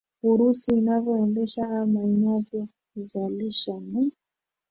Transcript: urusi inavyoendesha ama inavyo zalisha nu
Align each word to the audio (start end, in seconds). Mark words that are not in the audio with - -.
urusi 0.29 0.69
inavyoendesha 0.79 1.61
ama 1.81 1.99
inavyo 2.15 2.61
zalisha 3.09 3.73
nu 3.89 4.01